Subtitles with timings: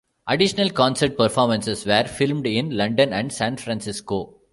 [0.25, 4.41] Additional concert performances were filmed in London and San Francisco.